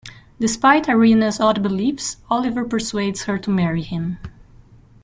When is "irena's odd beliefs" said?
0.89-2.17